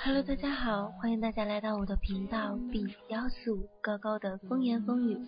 [0.00, 5.18] Hello，大家好，欢迎大家来到我的频道 B 幺四五高高的风言风语。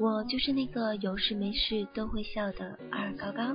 [0.00, 3.54] 我就是那个有事没事都会笑的二高高。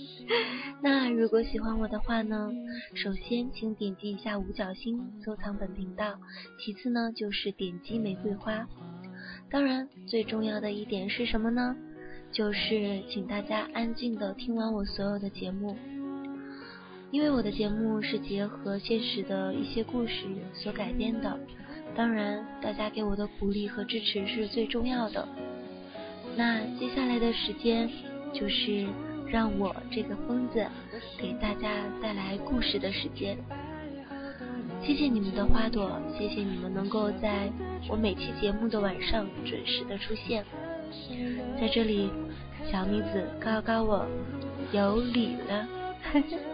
[0.80, 2.50] 那如果喜欢我的话呢，
[2.94, 6.18] 首先请点击一下五角星收藏本频道，
[6.58, 8.66] 其次呢就是点击玫瑰花。
[9.50, 11.76] 当然，最重要的一点是什么呢？
[12.32, 15.76] 就是请大家安静的听完我所有的节目，
[17.14, 21.38] 因为我的节目是结合现实的一些故事所改编的。
[21.94, 25.28] 当然，大家给我的鼓励和支持是最重要的。
[26.34, 27.88] 那接下来的时间，
[28.32, 28.84] 就是
[29.28, 30.66] 让我这个疯子
[31.16, 33.38] 给大家带来故事的时间。
[34.82, 37.48] 谢谢你们的花朵，谢谢你们能够在
[37.88, 40.44] 我每期节目的晚上准时的出现。
[41.60, 42.10] 在这里，
[42.72, 44.04] 小妮子告告我
[44.72, 45.68] 有礼了。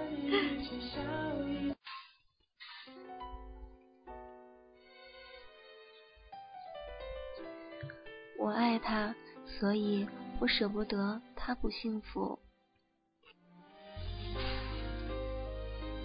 [8.39, 9.15] 我爱他。
[9.59, 10.07] 所以
[10.39, 12.39] 我舍不得他不幸福。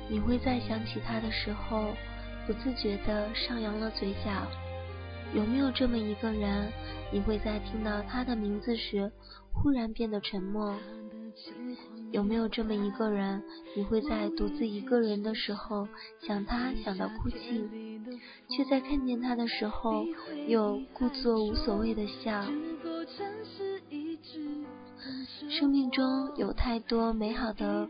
[0.09, 1.93] 你会在想起他的时候，
[2.45, 4.45] 不自觉的上扬了嘴角。
[5.33, 6.71] 有没有这么一个人，
[7.11, 9.11] 你会在听到他的名字时，
[9.53, 10.75] 忽然变得沉默？
[12.15, 13.43] 有没有这么一个人，
[13.75, 15.85] 你会在独自一个人的时候，
[16.21, 17.69] 想他想到哭泣，
[18.47, 20.05] 却在看见他的时候，
[20.47, 22.45] 又故作无所谓的笑？
[25.49, 27.89] 生命中有太多美好的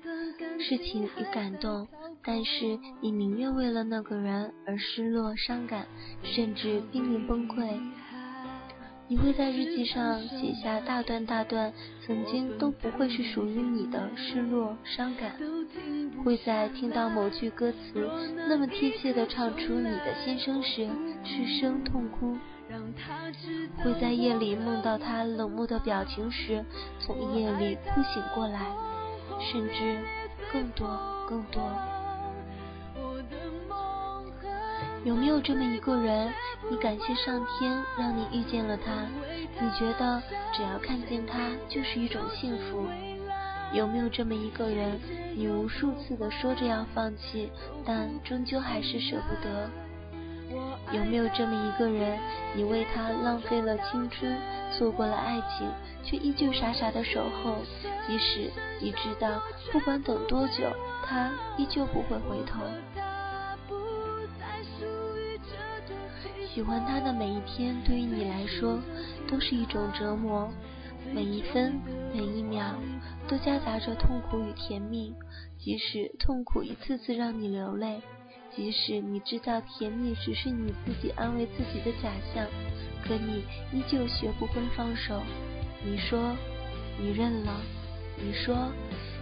[0.59, 1.87] 事情与感动，
[2.23, 5.85] 但是你宁愿为了那个人而失落、伤感，
[6.23, 7.79] 甚至濒临崩溃。
[9.07, 11.71] 你会在日记上写下大段大段
[12.05, 15.35] 曾经都不会是属于你的失落、伤感，
[16.23, 18.09] 会在听到某句歌词
[18.47, 20.87] 那么贴切的唱出你的心声时
[21.23, 22.35] 失声痛哭。
[23.83, 26.65] 会在夜里梦到他冷漠的表情时，
[26.99, 28.59] 从夜里哭醒过来，
[29.39, 29.99] 甚至
[30.51, 30.87] 更多
[31.29, 31.61] 更多。
[35.05, 36.33] 有没有这么一个人，
[36.67, 38.91] 你感谢上天让你遇见了他？
[39.61, 40.19] 你觉得
[40.51, 42.87] 只要看见他就是一种幸福？
[43.71, 44.99] 有没有这么一个人，
[45.35, 47.51] 你无数次的说着要放弃，
[47.85, 49.69] 但终究还是舍不得？
[50.91, 52.17] 有没有这么一个人，
[52.55, 54.35] 你为他浪费了青春，
[54.71, 55.69] 错过了爱情，
[56.03, 57.57] 却依旧傻傻的守候，
[58.07, 58.51] 即使
[58.81, 59.39] 你知道
[59.71, 60.63] 不管等多久，
[61.05, 62.59] 他依旧不会回头。
[66.55, 68.79] 喜欢他的每一天，对于你来说
[69.27, 70.49] 都是一种折磨，
[71.13, 71.81] 每一分
[72.13, 72.73] 每一秒
[73.27, 75.13] 都夹杂着痛苦与甜蜜，
[75.59, 78.01] 即使痛苦一次次让你流泪。
[78.55, 82.47] 即使你知道甜蜜只是你自己安慰自己的假象，
[83.03, 83.43] 可你
[83.77, 85.21] 依旧学不会放手。
[85.83, 86.33] 你说
[86.97, 87.51] 你认了，
[88.17, 88.71] 你说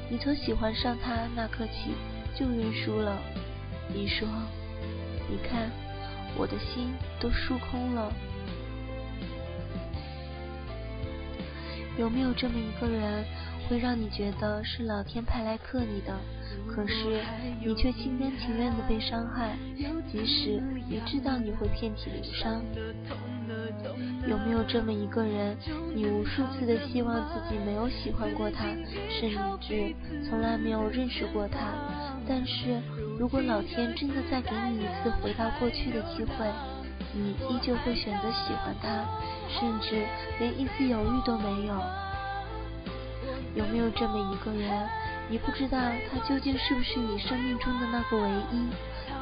[0.08, 1.96] 你从喜欢上他那刻起
[2.36, 3.20] 就认输了。
[3.92, 4.28] 你说
[5.28, 5.72] 你看
[6.38, 8.12] 我的心都输空了。
[11.98, 13.24] 有没有这么一个人，
[13.70, 16.18] 会让你觉得是老天派来克你的？
[16.68, 17.22] 可是
[17.64, 19.56] 你却心甘情愿的被伤害，
[20.12, 22.64] 即使你知道你会遍体鳞伤。
[24.28, 25.56] 有没有这么一个人，
[25.94, 28.64] 你无数次的希望自己没有喜欢过他，
[29.10, 29.30] 甚
[29.60, 29.94] 至
[30.28, 32.13] 从来没有认识过他？
[32.28, 32.82] 但是
[33.20, 36.46] 如果老天真的再给你一次回到过去的机会，
[37.14, 39.06] 你依旧会选择喜欢他，
[39.50, 40.06] 甚至
[40.40, 41.76] 连一丝犹豫都没有？
[43.56, 44.90] 有没有这么一个人？
[45.30, 45.78] 你不知道
[46.12, 48.68] 他究竟是不是你生命中的那个唯一，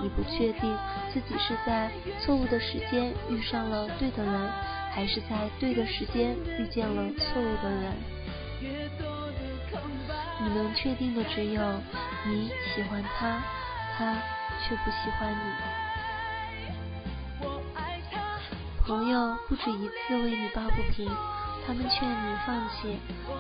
[0.02, 0.78] 你不确定
[1.14, 4.50] 自己是在错误的时间遇上了对的人，
[4.92, 9.21] 还是在对的时间遇见了错误的人。
[10.44, 11.62] 你能确定的只有
[12.26, 13.42] 你喜欢他，
[13.98, 14.16] 他
[14.64, 15.38] 却不喜欢你。
[18.86, 21.10] 朋友不止一次为你抱不平。
[21.64, 22.98] 他们劝你放弃，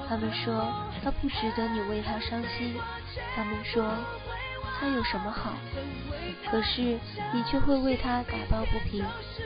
[0.07, 0.71] 他们说
[1.03, 2.77] 他不值得你为他伤心，
[3.35, 3.83] 他们说
[4.79, 5.53] 他有什么好，
[6.49, 6.99] 可是
[7.33, 9.03] 你却会为他打抱不平。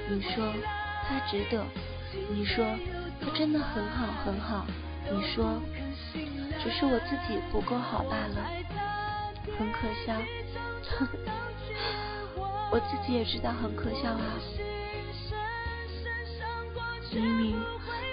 [0.09, 0.53] 你说
[1.07, 1.65] 他值得，
[2.29, 2.65] 你说
[3.21, 4.65] 他真的很好很好，
[5.09, 5.61] 你说
[6.65, 8.49] 只是我自己不够好罢了，
[9.55, 10.15] 很可笑。
[12.71, 14.33] 我自己也知道很可笑啊，
[17.13, 17.55] 明明。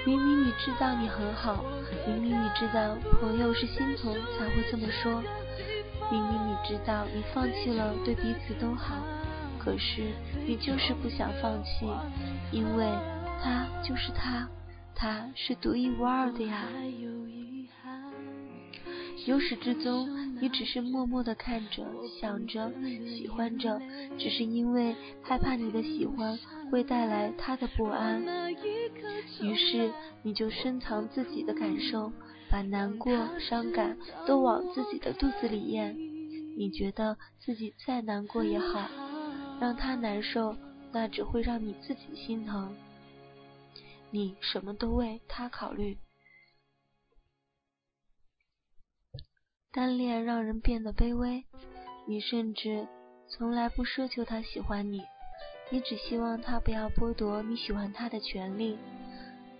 [0.05, 1.65] 明明你知道你很好，
[2.07, 5.23] 明明你知道朋友是心疼才会这么说，
[6.11, 8.97] 明明你知道你放弃了对彼此都好，
[9.59, 10.13] 可是
[10.45, 11.89] 你就是不想放弃，
[12.51, 12.85] 因为
[13.43, 14.47] 他就是他，
[14.95, 16.65] 他是独一无二的呀。
[19.27, 20.09] 由始至终，
[20.41, 21.87] 你只是默默的看着、
[22.21, 22.73] 想着、
[23.17, 23.81] 喜欢着，
[24.19, 26.39] 只是因为害怕你的喜欢
[26.71, 28.23] 会带来他的不安，
[29.41, 29.93] 于是
[30.23, 32.13] 你就深藏自己的感受，
[32.51, 33.97] 把难过、伤感
[34.27, 35.97] 都往自己的肚子里咽。
[36.57, 38.89] 你觉得自己再难过也好，
[39.61, 40.57] 让他难受，
[40.93, 42.75] 那只会让你自己心疼。
[44.11, 45.97] 你什么都为他考虑。
[49.73, 51.47] 单恋让人变得卑微，
[52.07, 52.87] 你甚至
[53.27, 55.03] 从来不奢求他喜欢你，
[55.71, 58.79] 你只希望他不要剥夺你喜欢他的权利。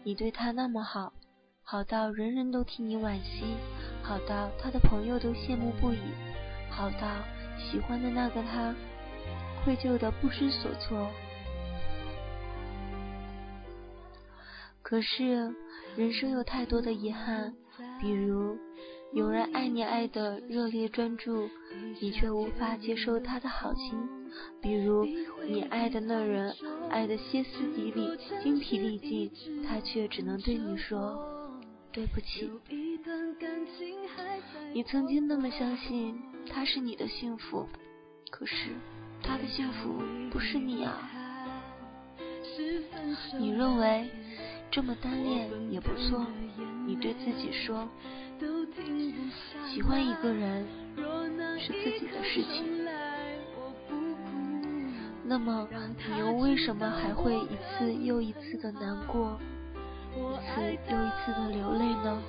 [0.03, 1.15] 你对他那么好，
[1.63, 3.57] 好到人人都替你惋惜，
[4.03, 6.13] 好到他的朋友都羡慕不已，
[6.69, 7.09] 好到
[7.59, 8.75] 喜欢的那个他
[9.65, 11.09] 愧疚的不知所措。
[14.83, 15.55] 可是
[15.97, 17.55] 人生有太多的遗憾，
[17.99, 18.59] 比如。
[19.13, 21.47] 有人爱你爱的热烈专注，
[22.01, 23.95] 你却无法接受他的好心；
[24.63, 25.05] 比如
[25.47, 26.55] 你爱的那人
[26.89, 28.09] 爱的歇斯底里、
[28.43, 29.31] 精疲力尽，
[29.63, 31.61] 他却只能对你说
[31.93, 32.51] 对不起。
[34.73, 36.19] 你曾经那么相信
[36.49, 37.69] 他是你的幸福，
[38.31, 38.71] 可是
[39.23, 41.11] 他的幸福不是你啊。
[43.39, 44.09] 你认为
[44.71, 46.27] 这么单恋也不错，
[46.87, 47.87] 你对自己说。
[49.73, 50.67] 喜欢一个人
[51.59, 52.85] 是自己的事情，
[55.25, 55.67] 那么
[55.97, 59.41] 你又为什么还会一次又一次的难过，
[60.15, 60.61] 一次
[60.91, 62.23] 又一次的流泪呢？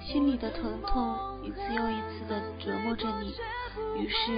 [0.00, 3.34] 心里的疼痛一次又一次的折磨着你，
[4.00, 4.32] 于是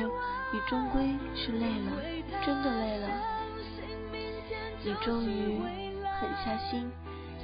[0.53, 1.93] 你终归是累了，
[2.45, 3.09] 真的累了，
[4.83, 5.61] 你终于
[6.21, 6.91] 狠下心。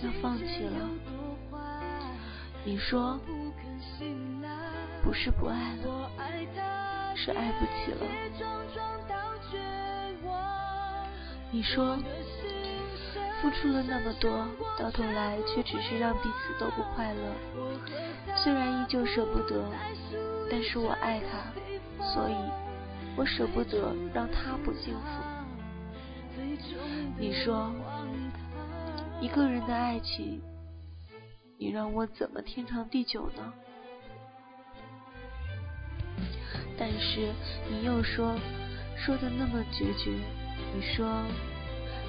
[0.03, 0.91] 要放弃了，
[2.65, 3.19] 你说
[5.03, 6.11] 不是不爱了，
[7.17, 8.07] 是爱不起了。
[11.51, 11.99] 你说
[13.41, 14.47] 付出了那么多，
[14.79, 17.35] 到头来却只是让彼此都不快乐。
[18.37, 19.65] 虽然依旧舍不得，
[20.51, 21.53] 但是我爱他，
[22.15, 22.35] 所以
[23.17, 25.23] 我舍不得让他不幸福。
[27.19, 27.73] 你说。
[29.21, 30.43] 一个人的爱情，
[31.63, 33.53] 你让我怎么天长地久呢？
[36.77, 37.33] 但是
[37.71, 38.37] 你又说，
[38.97, 40.11] 说的那么决绝。
[40.75, 41.23] 你说，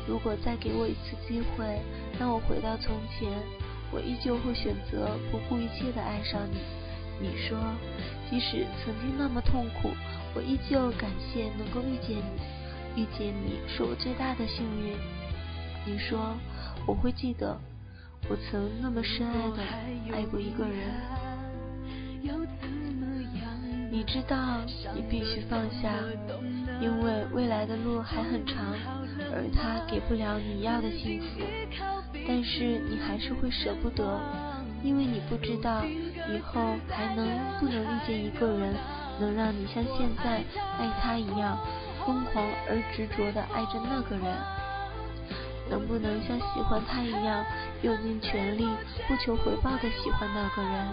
[0.08, 1.80] 如果再给我一次机会，
[2.20, 3.32] 让我回到从前，
[3.92, 6.58] 我依旧会选择不顾一切的爱上你。
[7.22, 7.56] 你说，
[8.32, 9.92] 即使曾经那么痛苦，
[10.34, 12.18] 我依旧感谢能够遇见
[12.96, 14.98] 你，遇见你是我最大的幸运。
[15.86, 16.36] 你说。
[16.86, 17.58] 我会记得，
[18.30, 19.64] 我曾那么深爱的
[20.14, 20.88] 爱过一个人。
[23.92, 24.60] 你知道，
[24.96, 25.94] 你必须放下，
[26.82, 28.74] 因为未来的路还很长，
[29.32, 31.42] 而他给不了你要的幸福。
[32.28, 34.20] 但是你还是会舍不得，
[34.84, 37.28] 因为你不知道以后还能
[37.60, 38.74] 不能遇见一个人，
[39.20, 40.44] 能让你像现在
[40.80, 41.60] 爱他一样
[42.06, 44.26] 疯狂而执着的爱着那个人。
[45.70, 47.46] 能不能像喜欢他一样，
[47.82, 48.68] 用尽全力
[49.08, 50.88] 不求回报的喜欢那个人？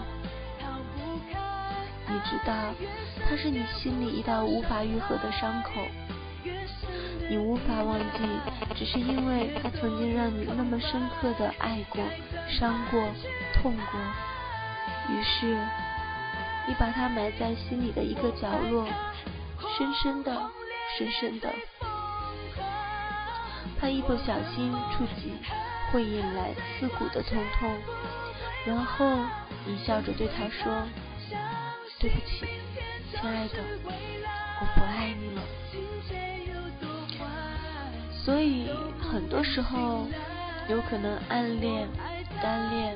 [2.07, 2.53] 你知道，
[3.29, 5.81] 他是你心里一道无法愈合的伤口，
[7.29, 12.03] 你无法忘记，只是因为他曾经让你那么深刻的爱过、
[12.49, 13.01] 伤过、
[13.53, 13.99] 痛过。
[15.09, 15.57] 于是，
[16.67, 18.85] 你把他埋在心里的一个角落，
[19.77, 20.31] 深深的、
[20.97, 21.49] 深深的。
[23.81, 25.33] 他一不小心触及，
[25.91, 27.75] 会引来刺骨的疼痛。
[28.63, 29.17] 然后
[29.65, 30.83] 你笑着对他说
[31.97, 32.45] ：“对不起，
[33.09, 33.57] 亲爱的，
[34.61, 35.41] 我不爱你了。”
[38.23, 38.69] 所以
[39.01, 40.05] 很多时候，
[40.69, 41.87] 有可能暗恋、
[42.39, 42.95] 单恋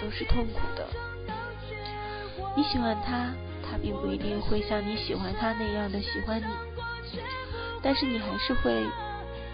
[0.00, 0.86] 都是痛苦的。
[2.56, 3.34] 你喜欢他，
[3.68, 6.46] 他并不一定会像你喜欢他那样的喜欢你，
[7.82, 8.86] 但是你还是会。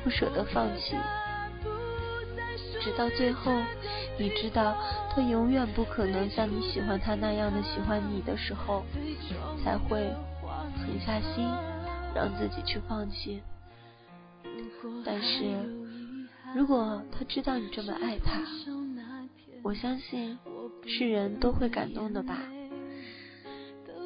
[0.05, 0.97] 不舍得放弃，
[2.81, 3.53] 直到最后，
[4.19, 4.77] 你知道
[5.11, 8.85] 他永远不可能像你喜欢他那样的喜欢你的时候，
[9.63, 10.13] 才会
[10.77, 11.49] 狠下心
[12.15, 13.43] 让自己去放弃。
[15.05, 15.55] 但是，
[16.55, 18.41] 如果他知道你这么爱他，
[19.63, 20.39] 我相信
[20.87, 22.39] 是人都会感动的吧。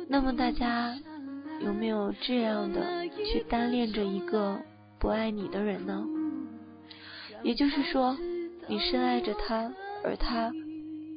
[0.09, 0.99] 那么大家
[1.61, 4.59] 有没有这样的去单恋着一个
[5.03, 6.07] 不爱你的人呢？
[7.43, 8.17] 也就是说，
[8.69, 10.53] 你深爱着他，而他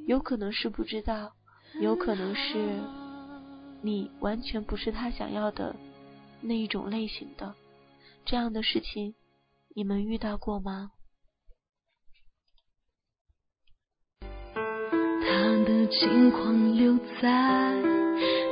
[0.07, 1.33] 有可能是不知道，
[1.79, 2.79] 有可能是
[3.83, 5.75] 你完全不是他想要的
[6.41, 7.53] 那一种类型的。
[8.25, 9.13] 这样的事情，
[9.75, 10.89] 你们遇到过吗？
[14.19, 15.29] 他
[15.67, 17.75] 的轻狂留在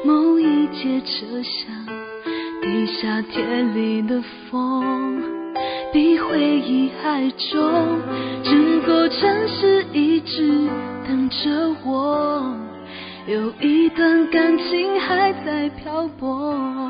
[0.06, 1.88] 某一节车厢，
[2.62, 4.22] 地下铁里的
[4.52, 4.93] 风
[5.94, 8.02] 比回忆还重，
[8.44, 10.68] 整座城市一直
[11.08, 12.44] 等着我，
[13.28, 16.90] 有一段感情还在漂泊。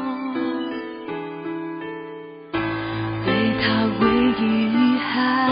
[2.53, 4.07] 对他唯
[4.39, 4.41] 一
[4.71, 5.51] 遗憾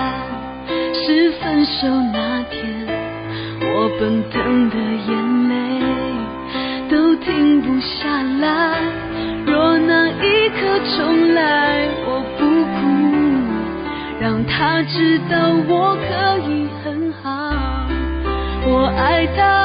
[0.94, 2.88] 是分手那天。
[3.74, 5.54] 我奔腾的眼泪
[6.90, 8.80] 都停不下来，
[9.46, 12.24] 若那一刻重来，我，
[14.22, 17.90] 让他知道我可以很好。
[18.64, 19.61] 我爱他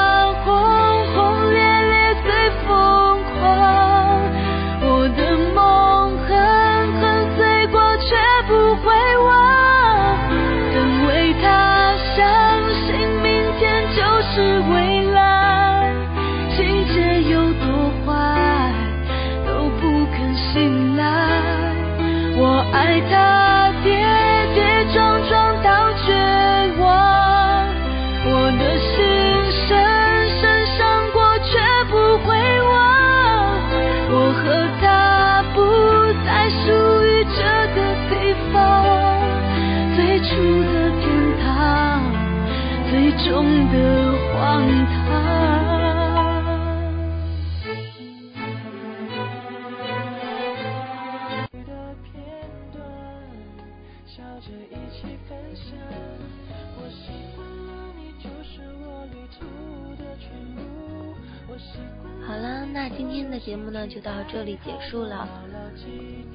[62.97, 65.29] 今天的节目呢就到这里结束了。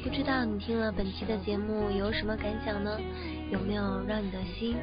[0.04, 3.00] 不知道你听了本期的节目有什么感想呢？
[3.52, 4.76] 有没有让你的心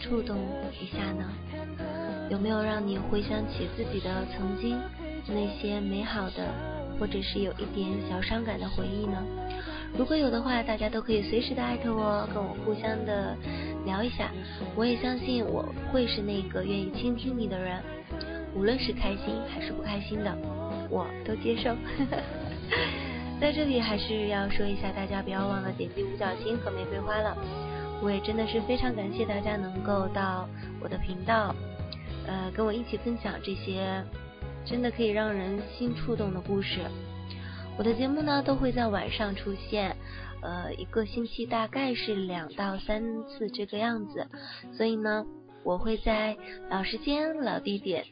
[0.00, 0.38] 触动
[0.80, 1.30] 一下呢？
[2.30, 4.80] 有没有让你回想起自己的曾经
[5.28, 6.48] 那些美好的，
[6.98, 9.22] 或者是有一点小伤感的回忆呢？
[9.96, 13.36] 如果有的话，大家都可以随时的艾特我，跟我互相的
[13.84, 14.30] 聊一下。
[14.74, 17.82] 我也相信我会是那个愿意倾听你的人，
[18.54, 20.34] 无论是开心还是不开心的，
[20.90, 21.74] 我都接受。
[23.40, 27.36] 在这里还是要说一下，大家不要忘了点击五角星和玫瑰花了。
[28.02, 30.48] 我也真的是非常感谢大家能够到
[30.80, 31.54] 我的频道，
[32.26, 34.02] 呃，跟我一起分享这些
[34.64, 36.80] 真的可以让人心触动的故事。
[37.78, 39.96] 我的节目呢都会在晚上出现，
[40.42, 44.26] 呃，一个星期大概是两到三次这个样子，
[44.72, 45.24] 所以呢，
[45.66, 46.36] 我会在
[46.70, 48.04] 老时间、老地点，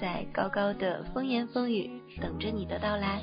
[0.00, 1.90] 在高高的风言风语
[2.20, 3.20] 等着你的到来。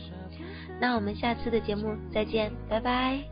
[0.80, 3.24] 那我们下次的节目再见，拜拜。